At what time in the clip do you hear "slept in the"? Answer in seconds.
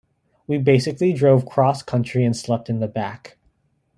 2.35-2.87